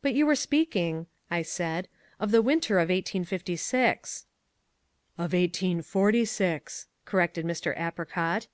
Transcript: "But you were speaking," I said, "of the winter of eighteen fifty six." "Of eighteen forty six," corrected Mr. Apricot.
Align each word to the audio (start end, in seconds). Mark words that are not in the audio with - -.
"But 0.00 0.14
you 0.14 0.26
were 0.26 0.34
speaking," 0.34 1.06
I 1.30 1.42
said, 1.42 1.86
"of 2.18 2.32
the 2.32 2.42
winter 2.42 2.80
of 2.80 2.90
eighteen 2.90 3.24
fifty 3.24 3.54
six." 3.54 4.26
"Of 5.16 5.34
eighteen 5.34 5.82
forty 5.82 6.24
six," 6.24 6.88
corrected 7.04 7.44
Mr. 7.46 7.72
Apricot. 7.80 8.48